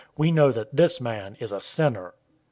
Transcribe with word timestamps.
We 0.17 0.31
know 0.31 0.51
that 0.51 0.75
this 0.75 0.99
man 0.99 1.37
is 1.39 1.51
a 1.51 1.61
sinner." 1.61 2.15